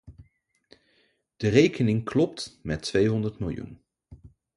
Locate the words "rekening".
1.47-2.03